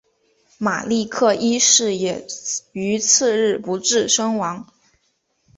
[0.57, 2.25] 马立克一世也
[2.71, 4.65] 于次日不治身亡。